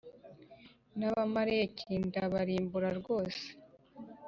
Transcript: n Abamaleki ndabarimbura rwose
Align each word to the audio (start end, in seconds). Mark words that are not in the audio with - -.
n 0.97 1.01
Abamaleki 1.09 1.91
ndabarimbura 2.07 2.89
rwose 2.99 3.45